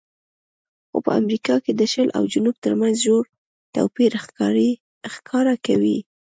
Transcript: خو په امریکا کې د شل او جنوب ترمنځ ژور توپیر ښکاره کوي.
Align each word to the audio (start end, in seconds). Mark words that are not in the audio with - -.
خو 0.89 0.97
په 1.05 1.11
امریکا 1.19 1.55
کې 1.63 1.71
د 1.75 1.81
شل 1.93 2.07
او 2.17 2.23
جنوب 2.33 2.55
ترمنځ 2.63 2.95
ژور 3.05 3.23
توپیر 3.73 4.11
ښکاره 5.15 5.55
کوي. 5.65 5.97